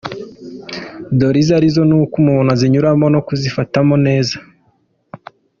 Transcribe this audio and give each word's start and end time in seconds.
Dore 1.17 1.37
izo 1.41 1.53
arizo 1.57 1.81
n’uko 1.89 2.13
umuntu 2.21 2.49
azinyuramo 2.55 3.05
no 3.13 3.19
kuzifatamo 3.27 3.95
neza: 4.07 4.35